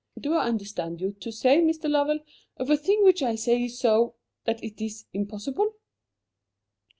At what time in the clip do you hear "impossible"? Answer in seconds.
5.13-5.75